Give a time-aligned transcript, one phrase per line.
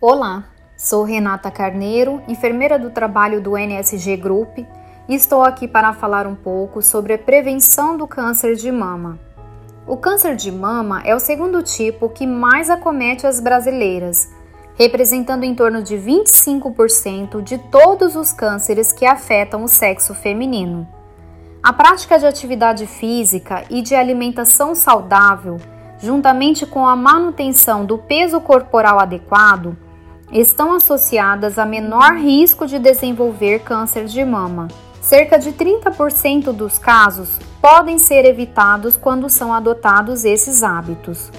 [0.00, 0.44] Olá,
[0.76, 4.58] sou Renata Carneiro, enfermeira do trabalho do NSG Group
[5.08, 9.18] e estou aqui para falar um pouco sobre a prevenção do câncer de mama.
[9.88, 14.32] O câncer de mama é o segundo tipo que mais acomete as brasileiras,
[14.76, 20.86] representando em torno de 25% de todos os cânceres que afetam o sexo feminino.
[21.60, 25.56] A prática de atividade física e de alimentação saudável,
[25.98, 29.76] juntamente com a manutenção do peso corporal adequado,
[30.32, 34.68] estão associadas a menor risco de desenvolver câncer de mama.
[35.00, 41.30] Cerca de 30% dos casos podem ser evitados quando são adotados esses hábitos.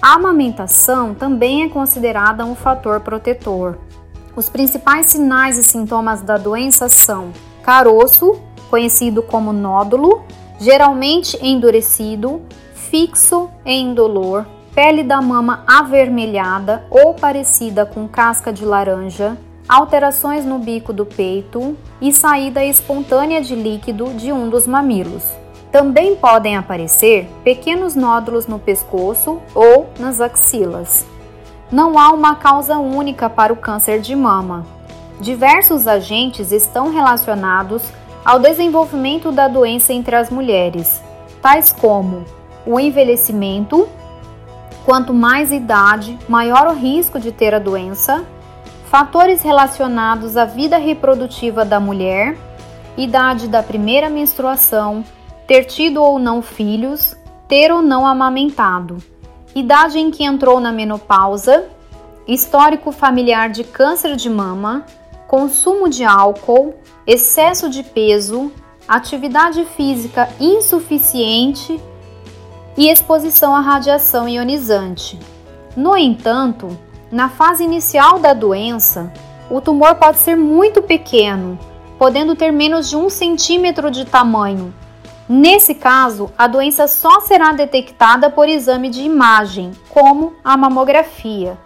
[0.00, 3.78] A amamentação também é considerada um fator protetor.
[4.34, 10.24] Os principais sinais e sintomas da doença são caroço, conhecido como nódulo,
[10.58, 12.42] geralmente endurecido,
[12.74, 14.44] fixo e indolor,
[14.74, 19.36] pele da mama avermelhada ou parecida com casca de laranja,
[19.68, 25.24] alterações no bico do peito e saída espontânea de líquido de um dos mamilos.
[25.70, 31.06] Também podem aparecer pequenos nódulos no pescoço ou nas axilas.
[31.70, 34.66] Não há uma causa única para o câncer de mama.
[35.20, 37.82] Diversos agentes estão relacionados
[38.24, 41.02] ao desenvolvimento da doença entre as mulheres,
[41.40, 42.24] tais como
[42.66, 43.88] o envelhecimento,
[44.84, 48.24] Quanto mais idade, maior o risco de ter a doença.
[48.86, 52.36] Fatores relacionados à vida reprodutiva da mulher,
[52.96, 55.04] idade da primeira menstruação,
[55.46, 57.16] ter tido ou não filhos,
[57.48, 58.98] ter ou não amamentado,
[59.54, 61.64] idade em que entrou na menopausa,
[62.26, 64.84] histórico familiar de câncer de mama,
[65.26, 66.74] consumo de álcool,
[67.06, 68.52] excesso de peso,
[68.86, 71.80] atividade física insuficiente
[72.76, 75.18] e exposição à radiação ionizante.
[75.76, 76.76] No entanto,
[77.10, 79.12] na fase inicial da doença,
[79.50, 81.58] o tumor pode ser muito pequeno,
[81.98, 84.72] podendo ter menos de um centímetro de tamanho.
[85.28, 91.58] Nesse caso, a doença só será detectada por exame de imagem, como a mamografia.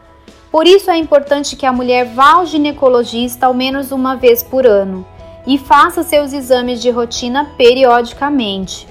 [0.51, 4.67] Por isso é importante que a mulher vá ao ginecologista ao menos uma vez por
[4.67, 5.07] ano
[5.47, 8.87] e faça seus exames de rotina periodicamente.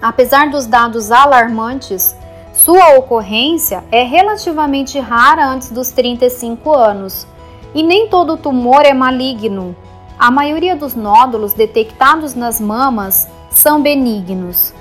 [0.00, 2.16] Apesar dos dados alarmantes,
[2.52, 7.26] sua ocorrência é relativamente rara antes dos 35 anos
[7.74, 9.76] e nem todo tumor é maligno.
[10.18, 14.74] A maioria dos nódulos detectados nas mamas são benignos.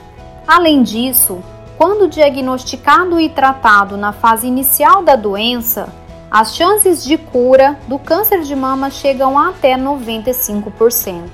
[0.48, 1.40] Além disso,
[1.78, 5.88] quando diagnosticado e tratado na fase inicial da doença,
[6.32, 11.30] as chances de cura do câncer de mama chegam até 95%.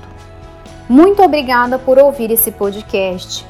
[0.88, 3.44] Muito obrigada por ouvir esse podcast.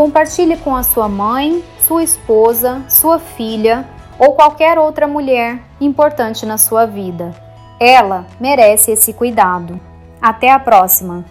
[0.00, 3.86] Compartilhe com a sua mãe, sua esposa, sua filha
[4.18, 7.34] ou qualquer outra mulher importante na sua vida.
[7.78, 9.78] Ela merece esse cuidado.
[10.18, 11.22] Até a próxima!